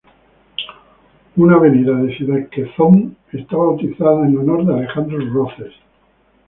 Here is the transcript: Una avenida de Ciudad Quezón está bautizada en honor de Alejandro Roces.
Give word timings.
Una 1.37 1.57
avenida 1.57 1.93
de 1.93 2.15
Ciudad 2.17 2.49
Quezón 2.49 3.17
está 3.31 3.55
bautizada 3.55 4.25
en 4.27 4.35
honor 4.35 4.65
de 4.65 4.73
Alejandro 4.73 5.19
Roces. 5.31 5.73